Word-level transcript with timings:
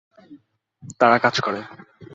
তারা 0.99 1.17
কাজ 1.17 1.35
করে। 1.41 1.61